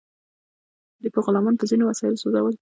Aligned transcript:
دوی 0.99 1.09
به 1.13 1.19
غلامان 1.25 1.55
په 1.57 1.65
ځینو 1.69 1.83
وسایلو 1.85 2.21
سوځول. 2.21 2.55